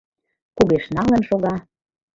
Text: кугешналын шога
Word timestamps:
кугешналын 0.55 1.21
шога 1.29 1.55